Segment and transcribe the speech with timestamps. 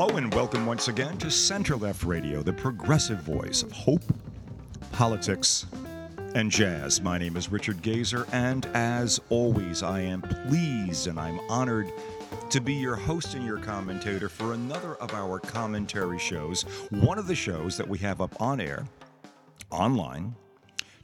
[0.00, 4.02] Hello and welcome once again to Center Left Radio, the progressive voice of hope,
[4.92, 5.66] politics,
[6.34, 7.02] and jazz.
[7.02, 11.92] My name is Richard Gazer, and as always, I am pleased and I'm honored
[12.48, 16.62] to be your host and your commentator for another of our commentary shows.
[16.88, 18.86] One of the shows that we have up on air,
[19.70, 20.34] online,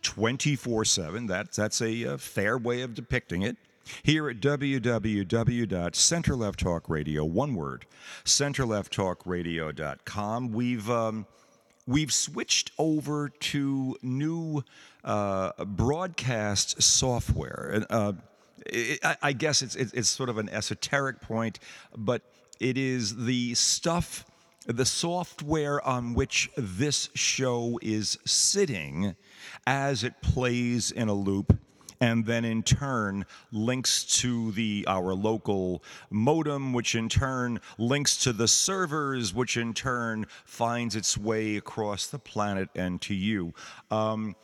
[0.00, 1.26] 24 7.
[1.26, 3.58] That's, a, uh, fair way of depicting it.
[4.02, 7.86] Here at www.centerlefttalkradio, one word,
[8.24, 11.26] centerlefttalkradio.com, we've um,
[11.86, 14.64] we've switched over to new
[15.04, 17.84] uh, broadcast software.
[17.88, 18.14] Uh,
[18.66, 21.58] it, I, I guess it's it's sort of an esoteric point,
[21.96, 22.22] but
[22.58, 24.24] it is the stuff,
[24.66, 29.14] the software on which this show is sitting
[29.66, 31.58] as it plays in a loop
[32.00, 38.32] and then in turn links to the our local modem which in turn links to
[38.32, 43.52] the servers which in turn finds its way across the planet and to you
[43.90, 44.34] um,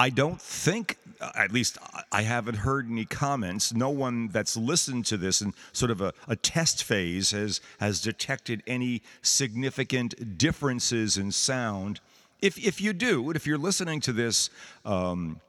[0.00, 0.96] I don't think,
[1.34, 1.76] at least
[2.12, 3.74] I haven't heard any comments.
[3.74, 8.00] No one that's listened to this in sort of a, a, test phase has has
[8.00, 11.98] detected any significant differences in sound.
[12.40, 14.50] If if you do, if you're listening to this.
[14.84, 15.40] Um,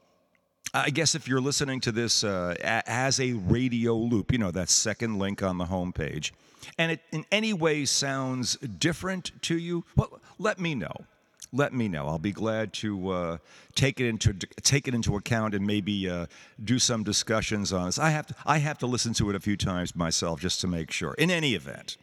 [0.74, 4.70] I guess if you're listening to this uh, as a radio loop, you know, that
[4.70, 6.32] second link on the homepage,
[6.78, 11.06] and it in any way sounds different to you, well, let me know.
[11.52, 12.08] Let me know.
[12.08, 13.38] I'll be glad to uh,
[13.74, 16.28] take it into take it into account and maybe uh,
[16.64, 17.98] do some discussions on this.
[17.98, 20.68] I have to I have to listen to it a few times myself just to
[20.68, 21.16] make sure.
[21.16, 21.98] In any event.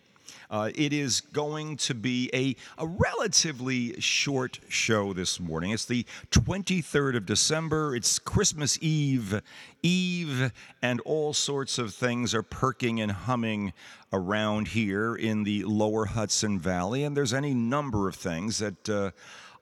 [0.50, 5.70] Uh, it is going to be a, a relatively short show this morning.
[5.70, 7.94] It's the 23rd of December.
[7.97, 9.42] It's Christmas Eve,
[9.83, 10.52] Eve,
[10.83, 13.73] and all sorts of things are perking and humming
[14.12, 17.05] around here in the lower Hudson Valley.
[17.05, 18.89] And there's any number of things that.
[18.89, 19.11] Uh,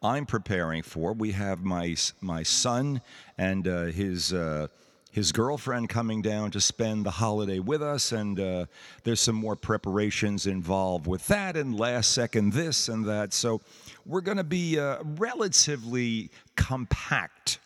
[0.02, 1.14] I'm preparing for.
[1.14, 3.00] We have my my son
[3.38, 4.66] and uh, his uh,
[5.14, 8.66] his girlfriend coming down to spend the holiday with us, and uh,
[9.04, 13.32] there's some more preparations involved with that, and last second this and that.
[13.32, 13.60] So
[14.04, 17.60] we're going to be uh, relatively compact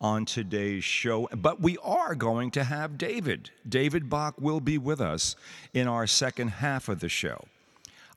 [0.00, 3.50] on today's show, but we are going to have David.
[3.68, 5.36] David Bach will be with us
[5.72, 7.44] in our second half of the show.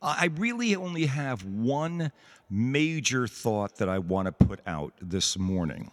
[0.01, 2.11] I really only have one
[2.49, 5.91] major thought that I want to put out this morning.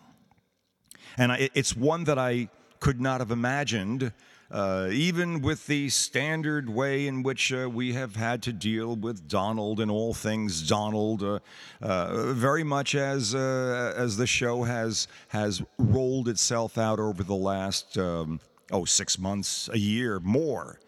[1.19, 2.49] And it's one that I
[2.81, 4.13] could not have imagined,
[4.51, 9.29] uh, even with the standard way in which uh, we have had to deal with
[9.29, 11.39] Donald and all things Donald, uh,
[11.81, 17.35] uh very much as uh, as the show has has rolled itself out over the
[17.35, 18.41] last um,
[18.73, 20.81] oh six months, a year, more,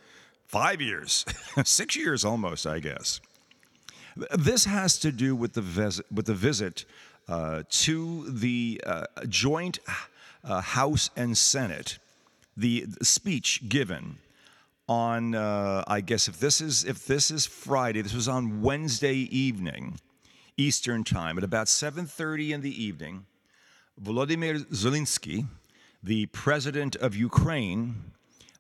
[0.47, 1.25] five years,
[1.65, 3.21] six years almost, I guess.
[4.37, 6.85] This has to do with the visit with the visit
[7.29, 8.83] uh, to the
[9.29, 9.79] joint
[10.45, 11.99] uh, House and Senate,
[12.57, 14.19] the, speech given
[14.89, 19.15] on uh, I guess if this is if this is Friday, this was on Wednesday
[19.15, 19.99] evening,
[20.57, 23.27] Eastern time at about 7:30 in the evening.
[24.03, 25.47] Volodymyr Zelensky,
[26.03, 28.12] the president of Ukraine,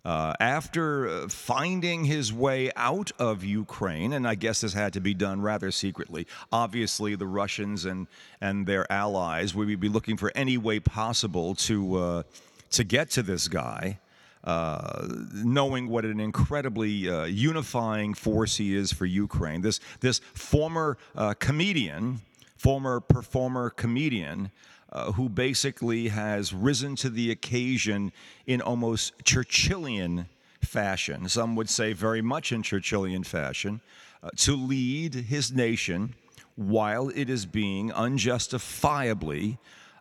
[0.04, 5.00] uh, after uh, finding his way out of Ukraine, and I guess this had to
[5.00, 8.08] be done rather secretly, obviously the Russians and,
[8.41, 12.22] and their allies would be looking for any way possible to, uh,
[12.70, 13.98] to get to this guy.
[14.44, 19.60] Uh, knowing what an incredibly uh, unifying force he is for Ukraine.
[19.60, 22.22] This this former uh, comedian,
[22.56, 24.50] former performer comedian,
[24.92, 28.12] uh, who basically has risen to the occasion
[28.47, 30.26] in almost Churchillian
[30.60, 33.80] fashion, some would say very much in Churchillian fashion,
[34.22, 36.14] uh, to lead his nation
[36.56, 39.59] while it is being unjustifiably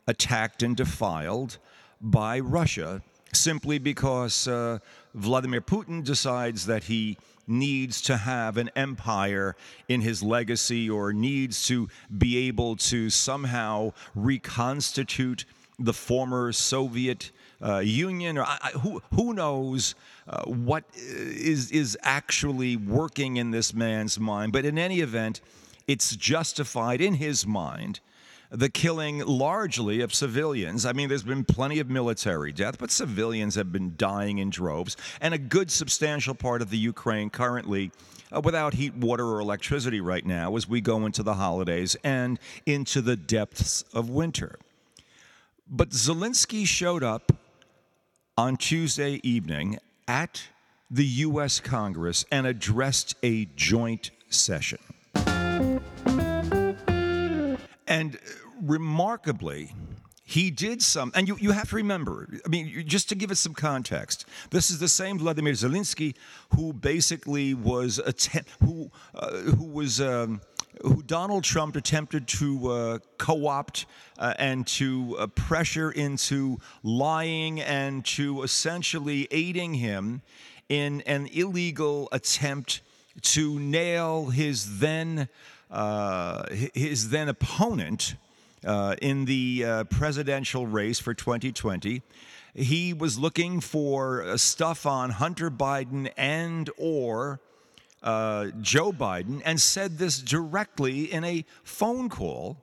[0.08, 1.58] attacked and defiled
[2.02, 3.02] by Russia
[3.34, 4.80] simply because uh,
[5.16, 7.18] Vladimir Putin decides that he
[7.52, 9.56] needs to have an empire
[9.88, 15.46] in his legacy or needs to be able to somehow reconstitute
[15.78, 17.32] the former Soviet
[17.62, 19.96] uh, Union, or I, who who knows
[20.28, 24.52] uh, what is is actually working in this man's mind.
[24.54, 25.42] But in any event,
[25.88, 28.00] it's justified in his mind
[28.52, 30.86] the killing largely of civilians.
[30.86, 34.98] I mean, there's been plenty of military death, but civilians have been dying in droves.
[35.22, 37.92] And a good substantial part of the Ukraine currently
[38.32, 42.40] uh, without heat, water, or electricity right now as we go into the holidays and
[42.66, 44.60] into the depths of winter.
[45.70, 47.32] But Zelensky showed up
[48.38, 50.44] on Tuesday evening at
[50.90, 51.62] the U.S.
[51.62, 54.80] Congress and addressed a joint session.
[57.88, 58.18] And
[58.62, 59.74] remarkably,
[60.24, 63.36] he did some, and you, you have to remember, I mean, just to give it
[63.36, 66.16] some context, this is the same Vladimir Zelensky
[66.56, 70.40] who basically was, attempt, who, uh, who was, um,
[70.84, 73.88] who Donald Trump attempted to uh, co opt
[74.20, 80.22] uh, and to uh, pressure into lying and to essentially aiding him
[80.70, 82.82] in an illegal attempt
[83.22, 85.28] to nail his then,
[85.72, 88.16] uh, his then opponent
[88.66, 92.02] uh, in the uh, presidential race for 2020
[92.54, 97.40] he was looking for uh, stuff on hunter biden and or
[98.04, 102.58] uh, joe biden and said this directly in a phone call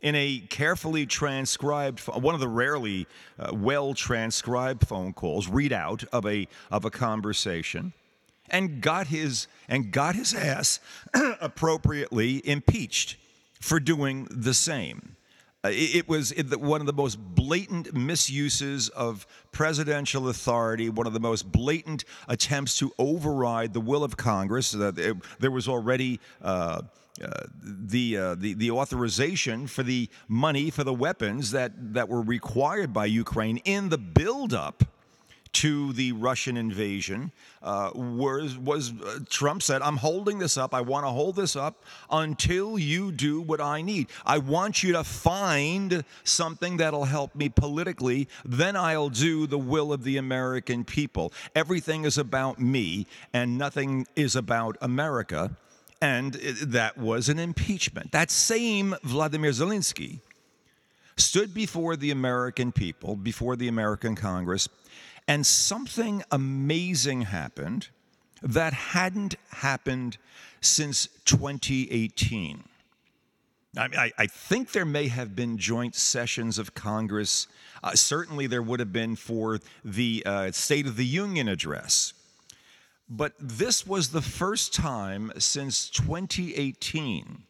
[0.00, 3.06] in a carefully transcribed one of the rarely
[3.38, 7.92] uh, well transcribed phone calls readout of a of a conversation
[8.50, 10.80] and got his and got his ass
[11.40, 13.16] appropriately impeached
[13.60, 15.16] for doing the same
[15.64, 21.20] uh, it, was one of the most blatant misuses of presidential authority, one of the
[21.20, 24.70] most blatant attempts to override the will of Congress.
[24.70, 26.80] there was already uh,
[27.20, 32.22] uh, the, uh, the the authorization for the money for the weapons that that were
[32.22, 34.84] required by Ukraine in the buildup
[35.52, 40.74] to the Russian invasion uh, was was uh, Trump said, "I'm holding this up.
[40.74, 44.08] I want to hold this up until you do what I need.
[44.24, 48.28] I want you to find something that'll help me politically.
[48.44, 51.32] Then I'll do the will of the American people.
[51.54, 55.56] Everything is about me, and nothing is about America."
[56.00, 58.12] And that was an impeachment.
[58.12, 60.20] That same Vladimir Zelensky
[61.16, 64.68] stood before the American people, before the American Congress,
[65.28, 67.88] and something amazing happened
[68.42, 70.16] that hadn't happened
[70.60, 72.64] since 2018.
[73.76, 77.46] I, I, think there may have been joint sessions of Congress.
[77.84, 82.14] Uh, certainly, there would have been for the uh, State of the Union address.
[83.08, 87.44] But this was the first time since 2018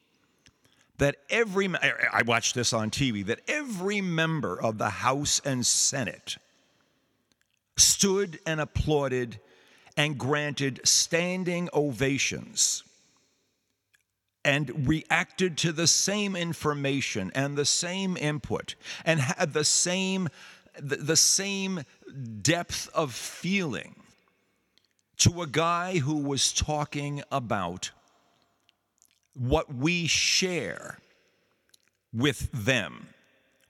[0.98, 1.70] that every,
[2.12, 6.36] I watched this on TV, that every member of the House and Senate
[7.80, 9.38] stood and applauded
[9.96, 12.84] and granted standing ovations
[14.44, 20.28] and reacted to the same information and the same input and had the same
[20.80, 21.82] the, same
[22.40, 23.96] depth of feeling
[25.16, 27.90] to a guy who was talking about
[29.34, 30.98] what we share
[32.12, 33.08] with them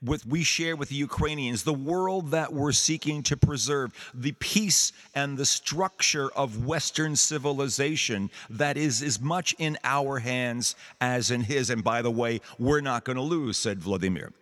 [0.03, 4.93] with we share with the Ukrainians, the world that we're seeking to preserve, the peace
[5.15, 11.43] and the structure of Western civilization that is as much in our hands as in
[11.43, 11.71] his.
[11.71, 14.33] And by the way, we're not going to lose, said Vladimir.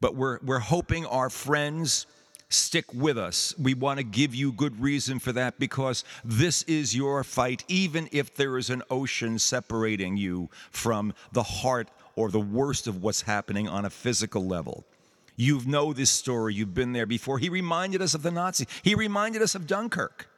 [0.00, 2.06] But we're, we're hoping our friends
[2.48, 3.54] stick with us.
[3.58, 8.08] We want to give you good reason for that because this is your fight, even
[8.12, 13.22] if there is an ocean separating you from the heart or the worst of what's
[13.22, 14.84] happening on a physical level.
[15.36, 17.38] You know this story, you've been there before.
[17.38, 20.29] He reminded us of the Nazis, he reminded us of Dunkirk.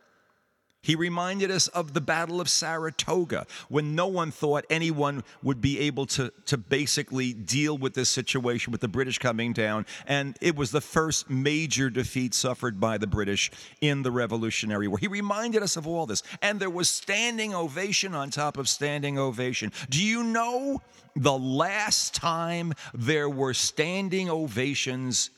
[0.84, 5.78] He reminded us of the Battle of Saratoga when no one thought anyone would be
[5.78, 9.86] able to, to basically deal with this situation with the British coming down.
[10.08, 14.98] And it was the first major defeat suffered by the British in the Revolutionary War.
[14.98, 16.24] He reminded us of all this.
[16.42, 19.70] And there was standing ovation on top of standing ovation.
[19.88, 20.82] Do you know
[21.14, 25.30] the last time there were standing ovations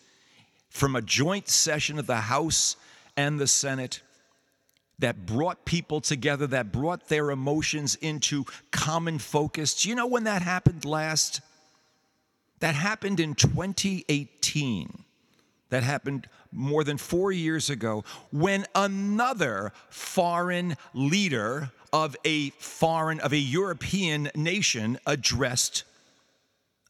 [0.70, 2.76] from a joint session of the House
[3.14, 4.00] and the Senate?
[4.98, 9.82] That brought people together, that brought their emotions into common focus.
[9.82, 11.40] Do you know when that happened last?
[12.60, 15.04] That happened in 2018.
[15.70, 23.32] That happened more than four years ago when another foreign leader of a foreign, of
[23.32, 25.84] a European nation addressed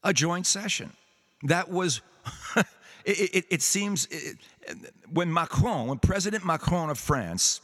[0.03, 0.91] a joint session.
[1.43, 2.01] That was,
[2.55, 2.65] it,
[3.05, 4.37] it, it, seems, it,
[5.11, 7.61] when Macron, when President Macron of France,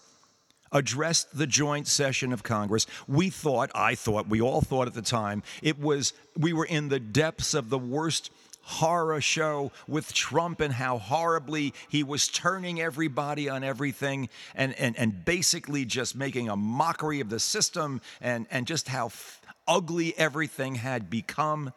[0.72, 5.02] addressed the joint session of Congress, we thought, I thought, we all thought at the
[5.02, 8.32] time, it was, we were in the depths of the worst
[8.64, 14.96] horror show with Trump and how horribly he was turning everybody on everything and, and,
[14.98, 20.18] and basically just making a mockery of the system and, and just how f- ugly
[20.18, 21.74] everything had become.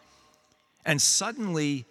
[0.84, 1.86] And suddenly,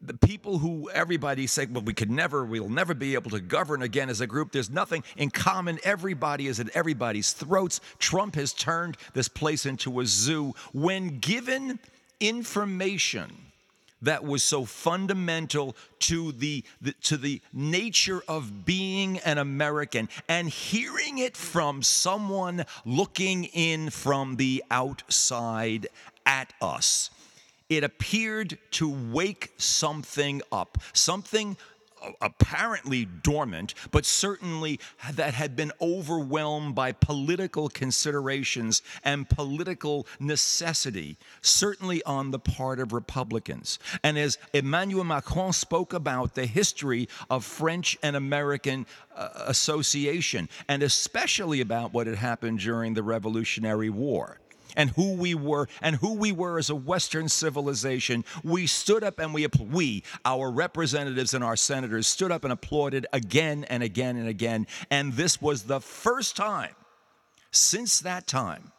[0.00, 3.82] the people who everybody say, well, we could never, we'll never be able to govern
[3.82, 4.52] again as a group.
[4.52, 5.78] There's nothing in common.
[5.82, 7.80] Everybody is at everybody's throats.
[7.98, 10.54] Trump has turned this place into a zoo.
[10.72, 11.80] When given
[12.20, 13.32] information
[14.02, 20.48] that was so fundamental to the, the, to the nature of being an American and
[20.48, 25.88] hearing it from someone looking in from the outside
[26.24, 27.10] at us.
[27.68, 31.56] It appeared to wake something up, something
[32.20, 34.80] apparently dormant, but certainly
[35.12, 42.92] that had been overwhelmed by political considerations and political necessity, certainly on the part of
[42.92, 43.78] Republicans.
[44.02, 50.82] And as Emmanuel Macron spoke about the history of French and American uh, association, and
[50.82, 54.38] especially about what had happened during the Revolutionary War
[54.76, 59.18] and who we were and who we were as a Western civilization, we stood up
[59.18, 64.16] and we, we, our representatives and our senators, stood up and applauded again and again
[64.16, 64.66] and again.
[64.90, 66.74] And this was the first time
[67.50, 68.72] since that time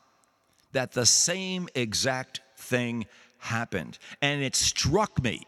[0.72, 3.06] that the same exact thing
[3.40, 3.98] happened.
[4.22, 5.42] And it struck me,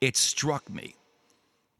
[0.00, 0.94] it struck me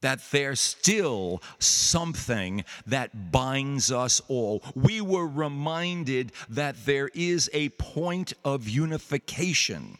[0.06, 4.62] that there's still something that binds us all.
[4.76, 9.98] We were reminded that there is a point of unification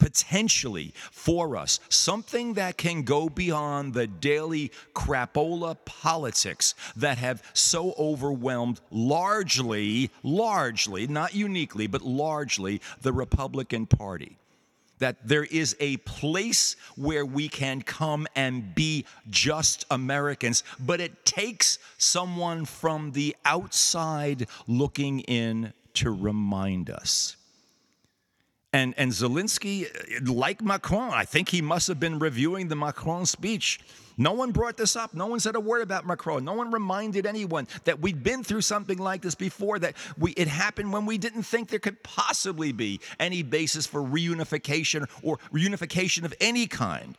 [0.00, 7.94] potentially for us, something that can go beyond the daily crapola politics that have so
[7.96, 14.36] overwhelmed largely, largely, not uniquely, but largely the Republican Party
[14.98, 21.24] that there is a place where we can come and be just Americans, but it
[21.24, 27.36] takes someone from the outside looking in to remind us.
[28.72, 29.86] And, and Zelensky,
[30.28, 33.80] like Macron, I think he must have been reviewing the Macron speech
[34.16, 35.14] no one brought this up.
[35.14, 36.44] No one said a word about Macron.
[36.44, 40.48] No one reminded anyone that we'd been through something like this before, that we, it
[40.48, 46.24] happened when we didn't think there could possibly be any basis for reunification or reunification
[46.24, 47.16] of any kind.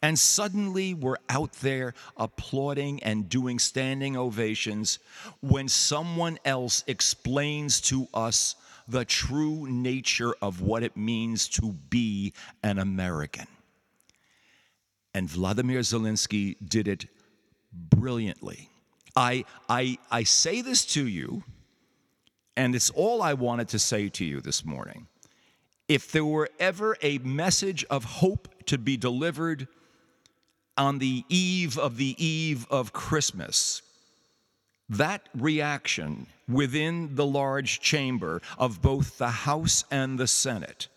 [0.00, 5.00] And suddenly we're out there applauding and doing standing ovations
[5.40, 8.54] when someone else explains to us
[8.86, 13.46] the true nature of what it means to be an American.
[15.14, 17.06] And Vladimir Zelensky did it
[17.72, 18.68] brilliantly.
[19.16, 21.42] I, I, I say this to you,
[22.56, 25.06] and it's all I wanted to say to you this morning.
[25.88, 29.66] If there were ever a message of hope to be delivered
[30.76, 33.82] on the eve of the eve of Christmas,
[34.88, 40.88] that reaction within the large chamber of both the House and the Senate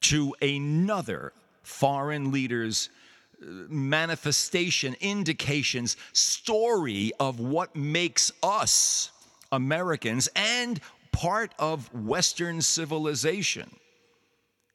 [0.00, 1.32] to another
[1.62, 2.90] foreign leader's
[3.40, 9.10] manifestation, indications, story of what makes us
[9.52, 10.80] Americans and
[11.12, 13.70] part of Western civilization.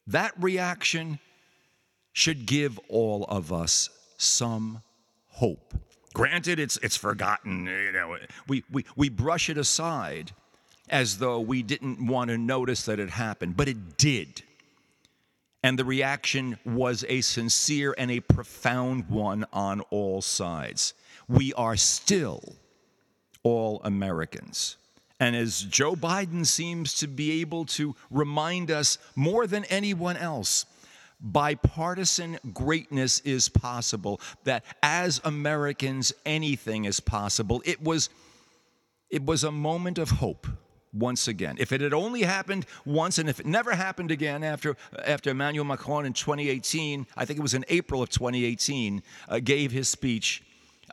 [0.08, 1.20] That reaction
[2.12, 4.82] should give all of us some
[5.30, 5.74] hope.
[6.14, 8.18] Granted, it's, it's forgotten, you know,
[8.48, 10.32] we, we, we brush it aside
[10.90, 14.44] as though we didn't want to notice that it happened, but it did
[15.64, 20.94] and the reaction was a sincere and a profound one on all sides.
[21.30, 22.44] We are still
[23.44, 24.76] all Americans.
[25.22, 30.66] And as Joe Biden seems to be able to remind us more than anyone else,
[31.22, 37.62] bipartisan greatness is possible, that as Americans, anything is possible.
[37.64, 38.10] It was,
[39.10, 40.46] it was a moment of hope
[40.94, 41.56] once again.
[41.60, 45.66] If it had only happened once and if it never happened again after, after Emmanuel
[45.66, 50.44] Macron in 2018, I think it was in April of 2018, uh, gave his speech,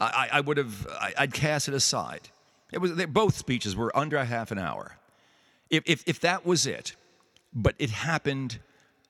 [0.00, 2.30] I, I would have, I, would cast it aside.
[2.72, 4.96] It was, they, both speeches were under a half an hour.
[5.68, 6.94] If, if, if that was it,
[7.52, 8.58] but it happened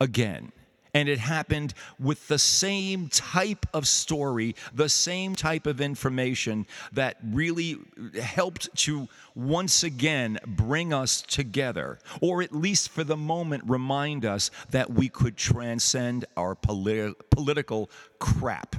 [0.00, 0.52] again.
[0.94, 7.16] And it happened with the same type of story, the same type of information that
[7.24, 7.78] really
[8.20, 14.50] helped to once again bring us together, or at least for the moment remind us
[14.70, 18.76] that we could transcend our politi- political crap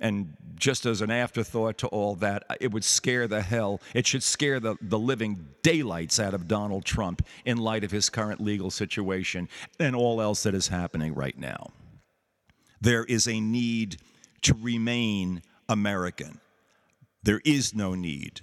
[0.00, 4.22] and just as an afterthought to all that, it would scare the hell, it should
[4.22, 8.70] scare the, the living daylights out of Donald Trump in light of his current legal
[8.70, 11.70] situation and all else that is happening right now.
[12.80, 13.98] There is a need
[14.42, 16.40] to remain American.
[17.22, 18.40] There is no need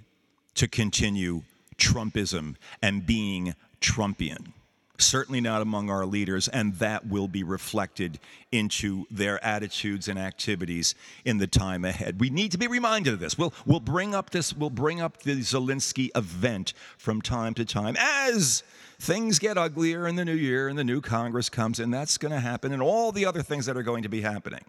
[0.54, 1.42] to continue
[1.76, 4.52] Trumpism and being Trumpian
[4.98, 8.18] certainly not among our leaders, and that will be reflected
[8.50, 12.20] into their attitudes and activities in the time ahead.
[12.20, 13.38] We need to be reminded of this.
[13.38, 17.96] We'll, we'll bring up this, we'll bring up the Zelensky event from time to time
[17.98, 18.62] as
[18.98, 21.90] things get uglier in the new year and the new Congress comes in.
[21.90, 24.64] That's going to happen, and all the other things that are going to be happening.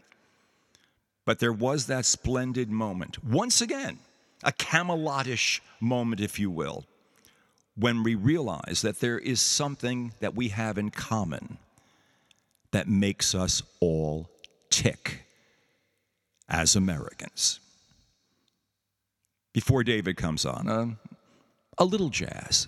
[1.25, 3.99] But there was that splendid moment, once again,
[4.43, 6.85] a Camelotish moment, if you will,
[7.79, 11.57] when we realize that there is something that we have in common
[12.71, 14.29] that makes us all
[14.69, 15.23] tick
[16.49, 17.59] as Americans.
[19.53, 20.87] Before David comes on, uh,
[21.77, 22.67] a little jazz.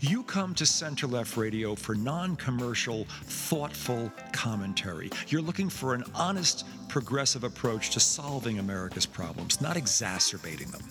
[0.00, 5.10] You come to Center Left Radio for non commercial, thoughtful commentary.
[5.28, 10.82] You're looking for an honest, progressive approach to solving America's problems, not exacerbating them.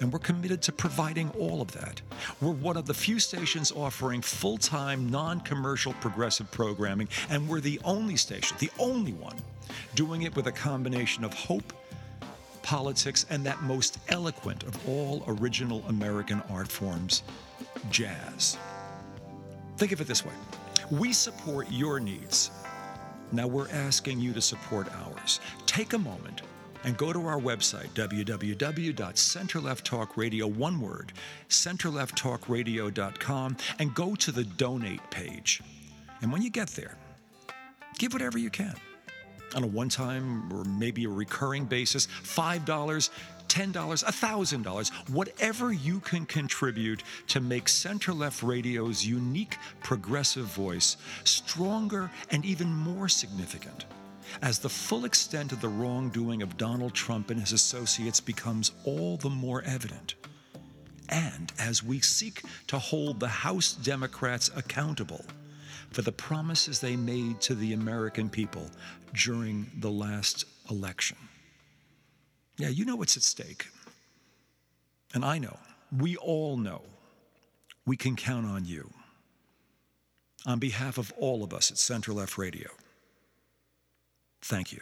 [0.00, 2.02] And we're committed to providing all of that.
[2.40, 7.60] We're one of the few stations offering full time, non commercial progressive programming, and we're
[7.60, 9.36] the only station, the only one,
[9.94, 11.72] doing it with a combination of hope,
[12.66, 17.22] politics, and that most eloquent of all original American art forms,
[17.90, 18.58] jazz.
[19.76, 20.32] Think of it this way
[20.90, 22.50] we support your needs.
[23.32, 25.40] Now we're asking you to support ours.
[25.66, 26.40] Take a moment
[26.84, 31.12] and go to our website, www.centerlefttalkradio, one word,
[31.48, 35.60] centerlefttalkradio.com, and go to the donate page.
[36.22, 36.96] And when you get there,
[37.98, 38.76] give whatever you can
[39.54, 46.26] on a one time or maybe a recurring basis $5, $10, $1,000, whatever you can
[46.26, 53.86] contribute to make Center Left Radio's unique progressive voice stronger and even more significant
[54.42, 59.16] as the full extent of the wrongdoing of Donald Trump and his associates becomes all
[59.16, 60.14] the more evident.
[61.08, 65.24] And as we seek to hold the House Democrats accountable
[65.90, 68.70] for the promises they made to the American people
[69.14, 71.16] during the last election.
[72.58, 73.66] Yeah, you know what's at stake.
[75.14, 75.58] And I know,
[75.96, 76.82] we all know,
[77.84, 78.90] we can count on you.
[80.46, 82.68] On behalf of all of us at Center Left Radio,
[84.42, 84.80] thank you.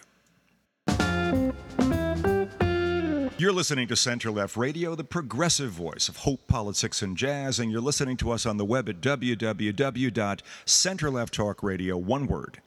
[3.36, 7.68] You're listening to Center Left Radio, the progressive voice of hope, politics, and jazz, and
[7.68, 12.60] you're listening to us on the web at www.centerlefttalkradio, one word,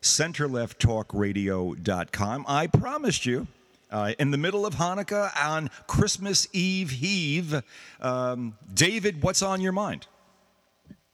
[0.00, 2.44] centerlefttalkradio.com.
[2.46, 3.48] I promised you,
[3.90, 7.60] uh, in the middle of Hanukkah on Christmas Eve Heave,
[8.00, 10.06] um, David, what's on your mind?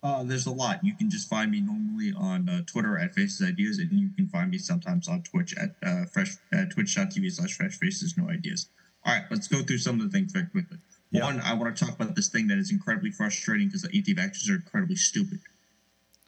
[0.02, 0.84] Uh, there's a lot.
[0.84, 4.28] You can just find me normally on uh, Twitter at Faces Ideas, and you can
[4.28, 8.68] find me sometimes on Twitch at uh, fresh uh, twitch.tv slash fresh faces no ideas.
[9.08, 10.76] All right, let's go through some of the things very quickly.
[11.10, 11.24] Yeah.
[11.24, 14.50] One, I want to talk about this thing that is incredibly frustrating because the anti-vaxxers
[14.50, 15.38] are incredibly stupid.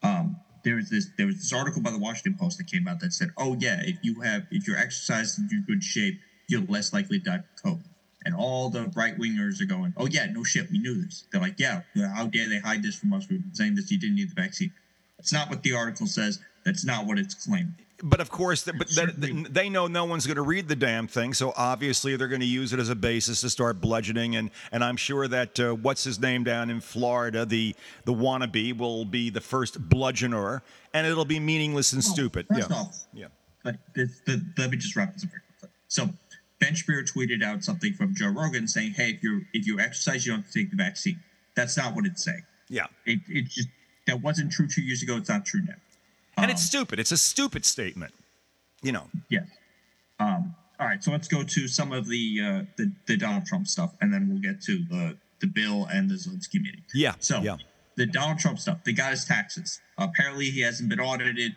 [0.02, 3.00] Um, there was this there was this article by the Washington Post that came out
[3.00, 6.94] that said, "Oh yeah, if you have if you're exercising in good shape, you're less
[6.94, 7.84] likely to die from COVID."
[8.24, 11.40] And all the right wingers are going, "Oh yeah, no shit, we knew this." They're
[11.42, 11.82] like, "Yeah,
[12.14, 13.28] how dare they hide this from us?
[13.28, 13.90] We've been saying this.
[13.90, 14.72] You didn't need the vaccine."
[15.18, 16.40] It's not what the article says.
[16.64, 17.74] That's not what it's claiming.
[18.02, 19.48] But of course, but th- Certainly.
[19.50, 22.46] they know no one's going to read the damn thing, so obviously they're going to
[22.46, 24.36] use it as a basis to start bludgeoning.
[24.36, 28.76] And, and I'm sure that uh, what's his name down in Florida, the the wannabe,
[28.76, 30.62] will be the first bludgeoner,
[30.94, 32.46] and it'll be meaningless and stupid.
[32.50, 33.26] Oh, First yeah, off, yeah.
[33.62, 35.68] But this, the, let me just wrap this up.
[35.88, 36.08] So
[36.58, 40.24] Ben Shapiro tweeted out something from Joe Rogan saying, "Hey, if you if you exercise,
[40.24, 41.20] you don't have to take the vaccine."
[41.54, 42.44] That's not what it's saying.
[42.68, 42.86] Yeah.
[43.04, 43.68] It it just
[44.06, 45.16] that wasn't true two years ago.
[45.16, 45.74] It's not true now.
[46.42, 46.98] And it's stupid.
[46.98, 48.14] It's a stupid statement.
[48.82, 49.08] You know.
[49.28, 49.46] Yes.
[50.18, 53.66] Um, all right, so let's go to some of the, uh, the the Donald Trump
[53.66, 56.82] stuff, and then we'll get to the the bill and the Zelensky meeting.
[56.94, 57.14] Yeah.
[57.18, 57.56] So yeah.
[57.96, 59.80] the Donald Trump stuff, they got his taxes.
[59.98, 61.52] apparently, he hasn't been audited.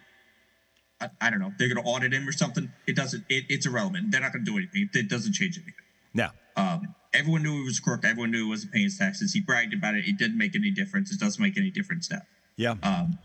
[0.99, 1.51] I, I don't know.
[1.57, 2.71] They're going to audit him or something.
[2.87, 3.25] It doesn't.
[3.29, 4.11] It, it's irrelevant.
[4.11, 4.89] They're not going to do anything.
[4.93, 5.73] It doesn't change anything.
[6.13, 6.29] Yeah.
[6.55, 8.05] Um, everyone knew he was crooked.
[8.05, 9.33] Everyone knew he wasn't paying his taxes.
[9.33, 10.05] He bragged about it.
[10.05, 11.11] It didn't make any difference.
[11.11, 12.21] It doesn't make any difference now.
[12.55, 12.75] Yeah.
[12.83, 13.19] Um,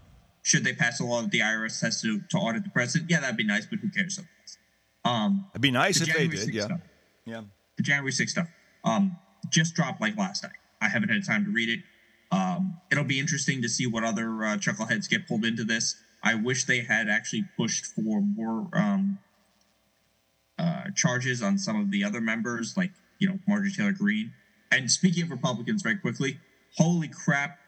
[0.48, 3.10] should they pass a law that the IRS has to, to audit the president?
[3.10, 4.18] Yeah, that'd be nice, but who cares?
[5.04, 6.54] Um, It'd be nice the if they did.
[6.54, 6.64] Yeah.
[6.64, 6.80] stuff.
[7.26, 7.42] Yeah.
[7.76, 8.48] the January 6th stuff
[8.82, 9.18] um,
[9.50, 10.52] just dropped like last night.
[10.80, 11.80] I haven't had time to read it.
[12.34, 15.96] Um, it'll be interesting to see what other uh, chuckleheads get pulled into this.
[16.22, 19.18] I wish they had actually pushed for more um,
[20.58, 24.32] uh, charges on some of the other members, like you know Marjorie Taylor Greene.
[24.72, 26.38] And speaking of Republicans, very quickly,
[26.76, 27.58] holy crap!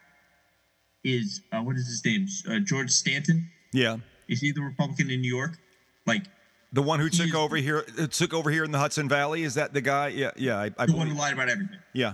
[1.03, 2.27] Is uh, what is his name?
[2.49, 3.49] Uh, George Stanton?
[3.73, 3.97] Yeah.
[4.27, 5.57] Is he the Republican in New York?
[6.05, 6.25] Like
[6.73, 9.43] The one who took He's- over here uh, took over here in the Hudson Valley.
[9.43, 10.09] Is that the guy?
[10.09, 10.31] Yeah.
[10.37, 10.59] Yeah.
[10.59, 11.79] I, I the one who lied about everything.
[11.93, 12.13] Yeah.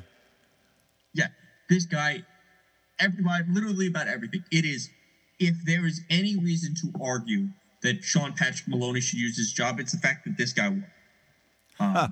[1.14, 1.28] Yeah,
[1.70, 2.24] this guy,
[3.00, 4.44] everybody, literally about everything.
[4.52, 4.90] It is,
[5.40, 7.48] if there is any reason to argue
[7.82, 10.86] that Sean Patrick Maloney should use his job, it's the fact that this guy won.
[11.80, 12.08] Um, Huh.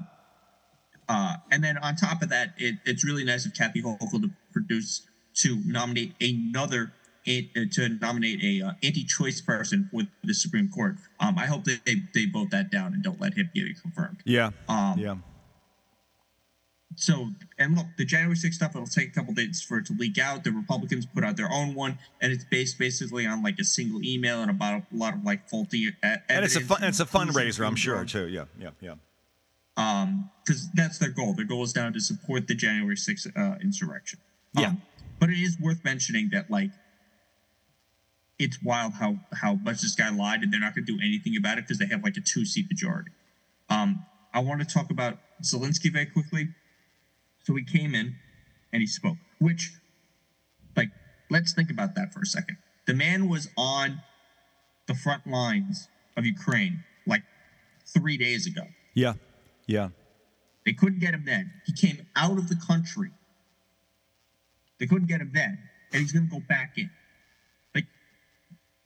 [1.08, 4.32] uh, and then on top of that, it, it's really nice of Kathy Hochul to
[4.52, 5.04] produce
[5.36, 6.92] to nominate another
[7.28, 7.32] uh,
[7.72, 10.96] to nominate a uh, anti-choice person for the Supreme Court.
[11.20, 13.82] Um, I hope that they, they vote that down and don't let him get it
[13.82, 14.22] confirmed.
[14.26, 14.52] Yeah.
[14.70, 15.16] Um, Yeah.
[16.98, 19.94] so and look the january 6th stuff it'll take a couple days for it to
[19.94, 23.60] leak out the republicans put out their own one and it's based basically on like
[23.60, 27.02] a single email and about a lot of like faulty And it's a fun, it's
[27.02, 28.28] a fundraiser, I'm sure too.
[28.30, 28.46] Yeah.
[28.58, 28.70] Yeah.
[28.80, 28.94] Yeah.
[29.76, 33.58] um because that's their goal their goal is now to support the january 6th uh,
[33.62, 34.20] insurrection
[34.58, 34.68] Yeah.
[34.68, 34.82] Um,
[35.20, 36.72] but it is worth mentioning that like
[38.38, 41.36] it's wild how how much this guy lied and they're not going to do anything
[41.38, 43.12] about it because they have like a two seat majority
[43.70, 46.50] um i want to talk about zelensky very quickly
[47.46, 48.16] so he came in
[48.74, 49.72] and he spoke, which,
[50.76, 50.90] like,
[51.30, 52.58] let's think about that for a second.
[52.88, 54.02] The man was on
[54.88, 57.22] the front lines of Ukraine like
[57.86, 58.64] three days ago.
[58.96, 59.14] Yeah.
[59.68, 59.90] Yeah.
[60.66, 61.52] They couldn't get him then.
[61.66, 63.12] He came out of the country.
[64.80, 65.58] They couldn't get him then,
[65.92, 66.90] and he's going to go back in.
[67.74, 67.86] Like,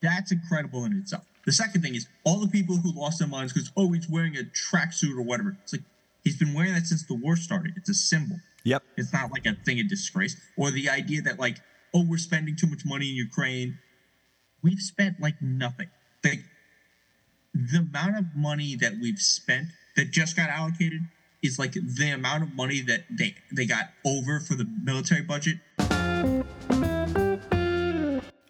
[0.02, 1.25] that's incredible in itself.
[1.45, 4.36] The second thing is all the people who lost their minds because, oh, he's wearing
[4.38, 5.58] a tracksuit or whatever.
[5.63, 5.84] It's like,
[6.23, 7.73] he's been wearing that since the war started.
[7.75, 8.38] It's a symbol.
[8.65, 8.84] Yep.
[8.97, 11.58] It's not like a thing of disgrace or the idea that like,
[11.93, 13.80] oh, we're spending too much money in Ukraine.
[14.62, 15.89] we've spent like nothing.
[16.23, 16.43] Like
[17.54, 21.02] the amount of money that we've spent that just got allocated
[21.41, 25.58] is like the amount of money that they they got over for the military budget.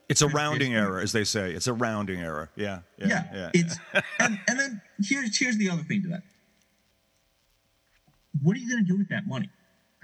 [0.09, 1.51] It's a rounding error, as they say.
[1.53, 2.49] It's a rounding error.
[2.55, 2.79] Yeah.
[2.97, 3.07] Yeah.
[3.07, 3.49] Yeah, yeah.
[3.53, 3.75] it's
[4.19, 6.23] and, and then here's here's the other thing to that.
[8.41, 9.49] What are you going to do with that money?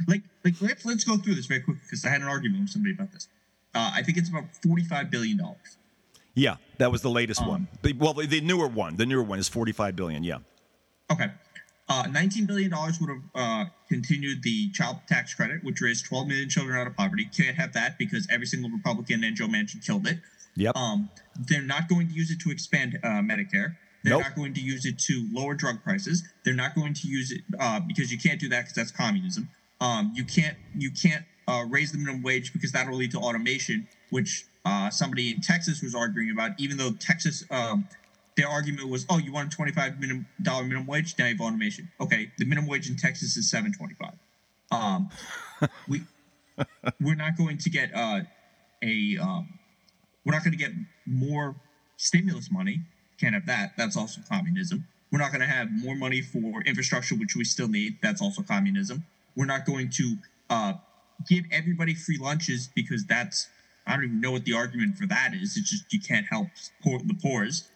[0.07, 2.69] Like like let's let's go through this very quickly because I had an argument with
[2.69, 3.27] somebody about this.
[3.73, 5.77] Uh, I think it's about forty five billion dollars.
[6.33, 7.67] yeah, that was the latest Um, one.
[7.97, 10.23] Well, the, the newer one, the newer one is 45 billion.
[10.23, 10.39] Yeah.
[11.11, 11.31] Okay.
[11.87, 16.49] Uh, $19 billion would have uh, continued the child tax credit, which raised 12 million
[16.49, 17.25] children out of poverty.
[17.35, 20.17] Can't have that because every single Republican and Joe Manchin killed it.
[20.55, 20.75] Yep.
[20.75, 21.09] Um,
[21.47, 23.75] they're not going to use it to expand uh, Medicare.
[24.03, 24.21] They're Nope.
[24.21, 26.23] not going to use it to lower drug prices.
[26.43, 29.49] They're not going to use it uh, because you can't do that because that's communism.
[29.81, 33.17] Um, you can't you can't uh, raise the minimum wage because that will lead to
[33.19, 36.51] automation, which uh, somebody in Texas was arguing about.
[36.59, 37.87] Even though Texas, um,
[38.37, 41.15] their argument was, "Oh, you want a twenty-five minimum dollar minimum wage?
[41.17, 44.15] Now you have automation." Okay, the minimum wage in Texas is seven twenty-five.
[44.71, 45.09] Um,
[45.87, 46.01] we
[47.01, 48.21] we're not going to get uh,
[48.81, 49.59] a um,
[50.25, 50.71] we're not going to get
[51.05, 51.55] more
[51.97, 52.81] stimulus money.
[53.19, 53.73] Can't have that.
[53.77, 54.87] That's also communism.
[55.11, 57.99] We're not going to have more money for infrastructure, which we still need.
[58.01, 59.05] That's also communism.
[59.35, 60.15] We're not going to
[60.49, 60.73] uh,
[61.29, 63.47] give everybody free lunches because that's
[63.87, 65.55] I don't even know what the argument for that is.
[65.57, 66.47] It's just you can't help
[66.83, 67.69] poor, the poor's.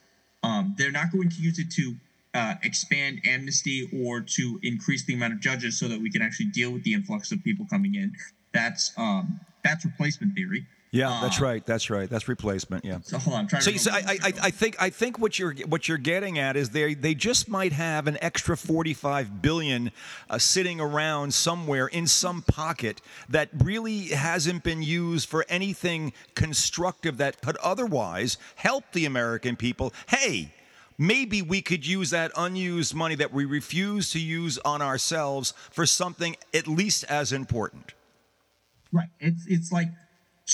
[0.43, 1.95] Um, they're not going to use it to
[2.33, 6.47] uh, expand amnesty or to increase the amount of judges so that we can actually
[6.47, 8.13] deal with the influx of people coming in.
[8.53, 10.65] That's um, that's replacement theory.
[10.91, 11.65] Yeah, that's Uh, right.
[11.65, 12.09] That's right.
[12.09, 12.83] That's replacement.
[12.83, 12.97] Yeah.
[13.03, 15.37] So hold on, I'm trying So, so I, I, I I think I think what
[15.37, 19.91] you're what you're getting at is they they just might have an extra 45 billion
[20.29, 27.17] uh, sitting around somewhere in some pocket that really hasn't been used for anything constructive
[27.17, 29.93] that could otherwise help the American people.
[30.07, 30.53] Hey.
[31.01, 35.85] Maybe we could use that unused money that we refuse to use on ourselves for
[35.85, 37.93] something at least as important.
[38.91, 39.07] Right.
[39.21, 39.87] It's it's like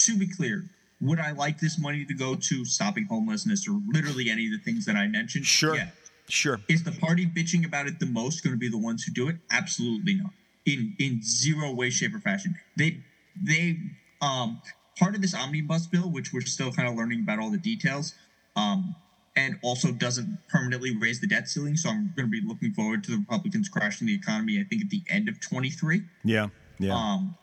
[0.06, 0.66] to be clear,
[1.02, 4.60] would I like this money to go to stopping homelessness or literally any of the
[4.60, 5.46] things that I mentioned?
[5.46, 5.76] Sure.
[5.76, 5.90] Yeah.
[6.28, 6.60] Sure.
[6.68, 9.28] Is the party bitching about it the most going to be the ones who do
[9.30, 9.36] it?
[9.52, 10.32] Absolutely not.
[10.66, 12.56] In in zero way, shape, or fashion.
[12.76, 13.02] They
[13.40, 13.78] they
[14.22, 14.60] um
[14.98, 18.16] part of this omnibus bill, which we're still kind of learning about all the details,
[18.56, 18.96] um,
[19.36, 21.78] and also doesn't permanently raise the debt ceiling.
[21.78, 24.60] So I'm going to be looking forward to the Republicans crashing the economy.
[24.60, 26.48] I think at the end of 23 Yeah.
[26.80, 26.96] Yeah.
[26.96, 27.36] um,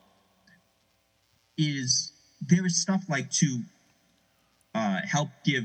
[1.57, 2.12] is
[2.47, 3.63] there is stuff like to
[4.75, 5.65] uh, help give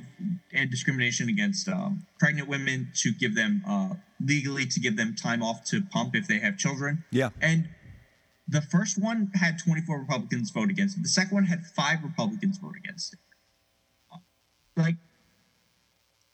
[0.54, 3.90] and discrimination against um, pregnant women to give them uh,
[4.24, 7.04] legally to give them time off to pump if they have children.
[7.12, 7.30] Yeah.
[7.42, 7.70] And
[8.48, 11.04] the first one had 24 Republicans vote against it.
[11.04, 13.20] The second one had five Republicans vote against it.
[14.76, 14.96] Like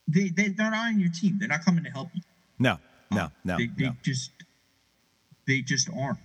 [0.07, 1.37] they, they they're not on your team.
[1.39, 2.21] They're not coming to help you.
[2.59, 2.77] no.
[3.11, 3.29] No.
[3.43, 3.57] No.
[3.57, 3.95] They, they no.
[4.01, 4.31] just
[5.47, 6.17] they just aren't.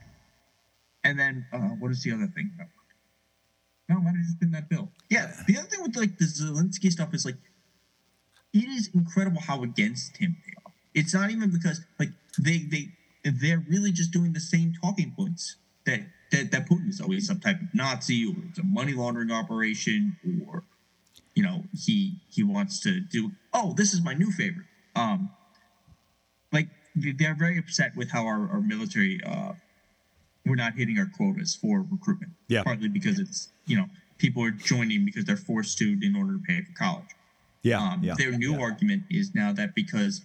[1.05, 2.51] And then uh, what is the other thing?
[2.59, 2.69] that-
[3.88, 4.90] No, it might have just been that bill.
[5.11, 7.37] Yeah, the other thing with like the Zelensky stuff is like
[8.53, 10.72] it is incredible how against him they are.
[10.94, 12.88] It's not even because like they they
[13.24, 16.01] they're really just doing the same talking points that
[16.33, 20.16] that, that Putin is always some type of Nazi or it's a money laundering operation
[20.46, 20.64] or
[21.35, 25.31] you know he he wants to do oh this is my new favorite um
[26.53, 29.53] like they- they're very upset with how our, our military uh
[30.49, 32.63] we're not hitting our quotas for recruitment Yeah.
[32.63, 33.87] partly because it's you know
[34.19, 37.11] people are joining because they're forced to in order to pay for college
[37.63, 37.79] Yeah.
[37.81, 38.15] um, yeah.
[38.17, 40.25] their new argument is now that because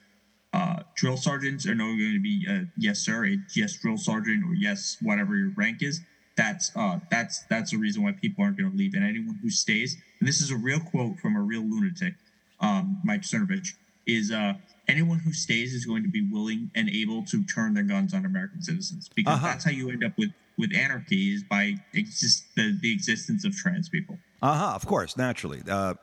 [0.53, 4.43] uh, drill sergeants are no going to be uh, yes sir, a yes drill sergeant
[4.47, 6.01] or yes whatever your rank is.
[6.37, 8.93] That's uh, that's that's the reason why people aren't going to leave.
[8.93, 12.13] And anyone who stays, and this is a real quote from a real lunatic,
[12.59, 13.69] um, Mike Cernovich,
[14.05, 14.53] is uh,
[14.87, 18.25] anyone who stays is going to be willing and able to turn their guns on
[18.25, 19.47] American citizens because Uh-huh.
[19.47, 23.55] that's how you end up with with anarchy is by exist the, the existence of
[23.55, 24.17] trans people.
[24.41, 24.75] Uh huh.
[24.75, 25.61] Of course, naturally.
[25.67, 25.95] Uh,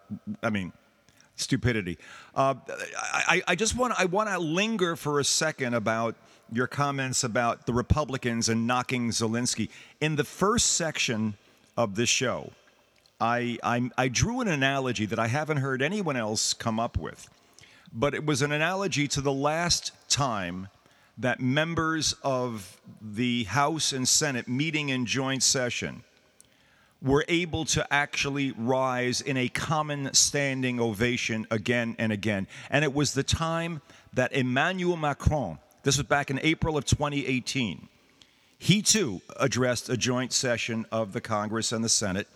[0.43, 0.73] I mean,
[1.37, 1.99] stupidity.
[2.35, 2.55] Uh,
[3.13, 6.17] I, I just want I want to linger for a second about
[6.53, 9.69] your comments about the Republicans and knocking Zelensky.
[10.01, 11.35] In the first section
[11.77, 12.51] of this show,
[13.21, 17.29] I, I I drew an analogy that I haven't heard anyone else come up with,
[17.93, 20.69] but it was an analogy to the last time
[21.19, 26.03] that members of the House and Senate meeting in joint session
[27.03, 32.47] were able to actually rise in a common standing ovation again and again.
[32.71, 33.81] And it was the time
[34.13, 37.89] that Emmanuel Macron, this was back in April of 2018,
[38.59, 42.29] he too addressed a joint session of the Congress and the Senate.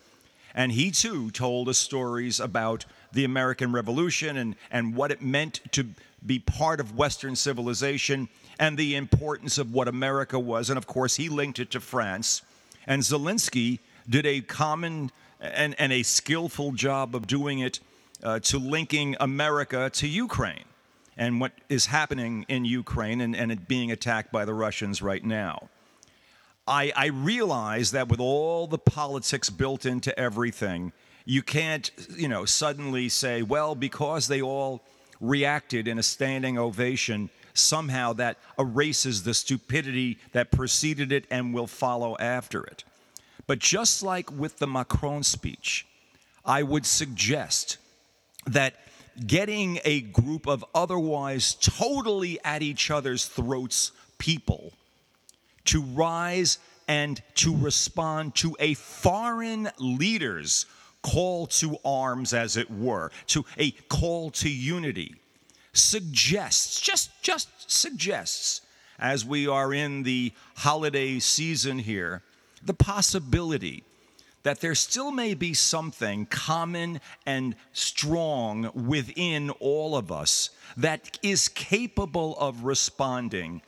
[0.54, 5.60] And he too told us stories about the American Revolution and, and what it meant
[5.72, 5.86] to
[6.24, 10.70] be part of Western civilization and the importance of what America was.
[10.70, 12.42] And of course, he linked it to France.
[12.86, 17.80] And Zelensky did a common and, and a skillful job of doing it
[18.22, 20.64] uh, to linking America to Ukraine
[21.16, 25.24] and what is happening in Ukraine and, and it being attacked by the Russians right
[25.24, 25.68] now.
[26.66, 30.92] I, I realize that with all the politics built into everything,
[31.24, 34.82] you can't, you know, suddenly say, well, because they all
[35.20, 41.66] reacted in a standing ovation, somehow that erases the stupidity that preceded it and will
[41.66, 42.84] follow after it.
[43.46, 45.86] But just like with the Macron speech,
[46.44, 47.78] I would suggest
[48.46, 48.74] that
[49.26, 54.72] getting a group of otherwise totally at each other's throats people
[55.66, 56.58] to rise
[56.88, 60.66] and to respond to a foreign leader's
[61.04, 65.14] call to arms, as it were, to a call to unity,
[65.74, 68.62] suggests, just, just suggests,
[68.98, 72.22] as we are in the holiday season here,
[72.64, 73.84] the possibility
[74.44, 81.48] that there still may be something common and strong within all of us that is
[81.48, 83.60] capable of responding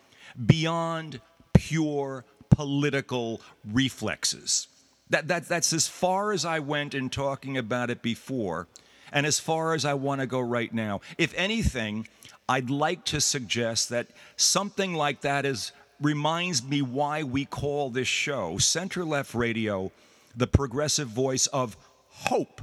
[0.46, 1.20] beyond
[1.55, 3.40] pure political
[3.72, 4.68] reflexes.
[5.10, 8.66] That, that, that's as far as I went in talking about it before,
[9.12, 11.00] and as far as I want to go right now.
[11.16, 12.08] If anything,
[12.48, 18.08] I'd like to suggest that something like that is reminds me why we call this
[18.08, 19.92] show Center Left Radio
[20.36, 21.76] the progressive voice of
[22.08, 22.60] hope.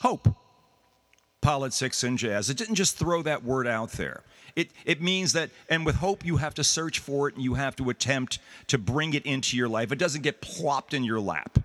[0.00, 0.28] Hope.
[1.40, 2.48] Politics and jazz.
[2.48, 4.22] It didn't just throw that word out there.
[4.56, 7.54] It, it means that, and with hope, you have to search for it and you
[7.54, 8.38] have to attempt
[8.68, 9.90] to bring it into your life.
[9.90, 11.58] It doesn't get plopped in your lap.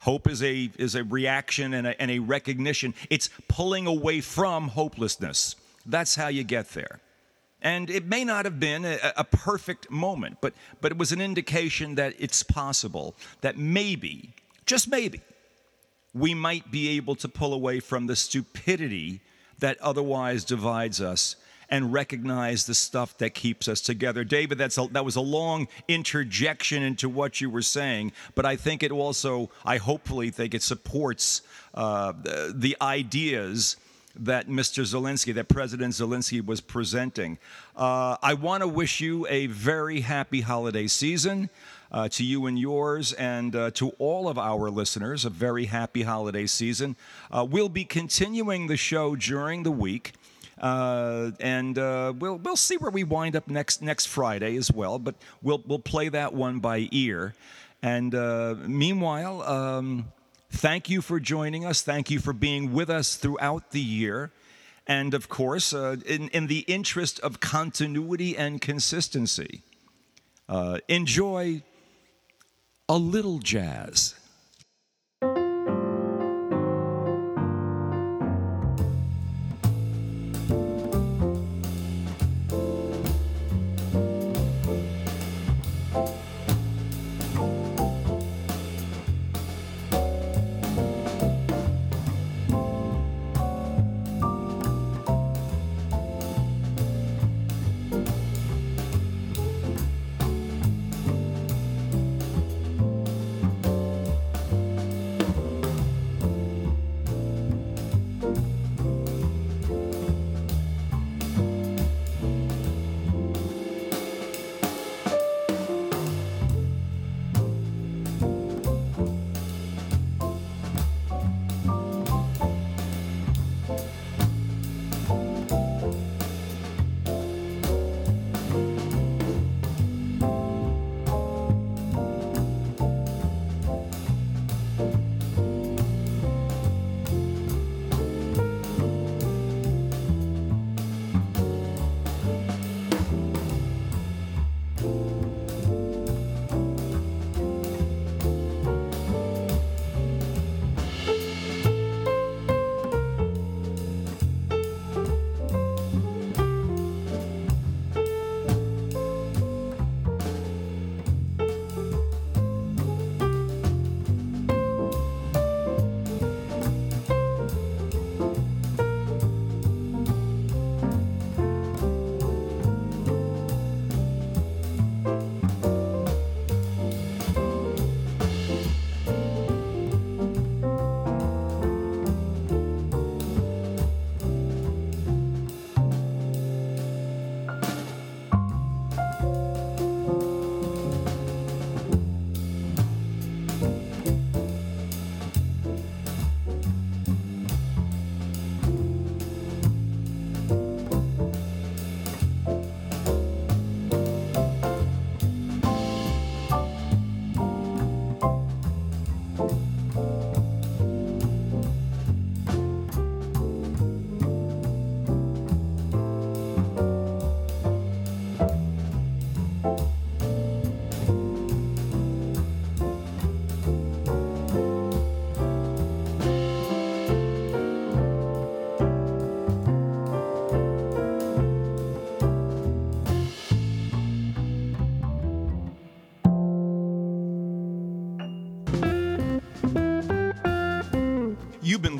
[0.00, 2.92] Hope is a, is a reaction and a, and a recognition.
[3.08, 5.56] It's pulling away from hopelessness.
[5.86, 7.00] That's how you get there.
[7.62, 11.20] And it may not have been a, a, perfect moment, but, but it was an
[11.20, 14.34] indication that it's possible that maybe,
[14.66, 15.20] just maybe,
[16.12, 19.20] we might be able to pull away from the stupidity
[19.60, 21.36] that otherwise divides us
[21.72, 24.24] and recognize the stuff that keeps us together.
[24.24, 28.56] David, that's a, that was a long interjection into what you were saying, but I
[28.56, 31.40] think it also, I hopefully think it supports
[31.72, 33.76] uh, the, ideas
[34.14, 34.82] that Mr.
[34.82, 37.38] Zelensky, that President Zelensky was presenting.
[37.74, 41.48] Uh, I want to wish you a very happy holiday season.
[41.90, 46.04] Uh, to you and yours, and uh, to all of our listeners, a very happy
[46.04, 46.96] holiday season.
[47.30, 50.14] Uh, we'll be continuing the show during the week.
[50.62, 54.98] Uh, and uh, we'll we'll see where we wind up next next Friday as well.
[54.98, 57.34] But we'll we'll play that one by ear.
[57.82, 60.12] And uh, meanwhile, um,
[60.50, 61.82] thank you for joining us.
[61.82, 64.30] Thank you for being with us throughout the year.
[64.86, 69.62] And of course, uh, in, in the interest of continuity and consistency,
[70.48, 71.62] uh, enjoy
[72.88, 74.14] a little jazz.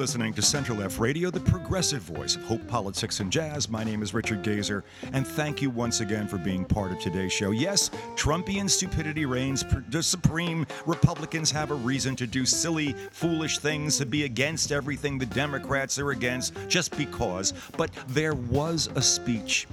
[0.03, 3.69] Listening to Center Left Radio, the progressive voice of hope, politics, and jazz.
[3.69, 4.83] My name is Richard Gazer,
[5.13, 7.53] and thank you once again for being part of today's show.
[7.53, 9.65] Yes, Trumpian stupidity reigns.
[9.91, 15.19] The supreme Republicans have a reason to do silly, foolish things, to be against everything
[15.19, 17.55] the Democrats are against, just because.
[17.77, 19.69] But there was a speech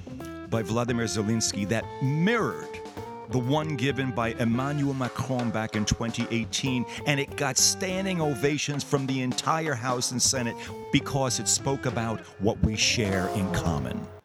[0.51, 2.79] by Vladimir Zelensky that mirrored
[3.29, 9.05] the one given by Emmanuel Macron back in 2018, and it got standing ovations from
[9.05, 10.55] the entire House and Senate
[10.91, 14.18] because it spoke about what we share in common.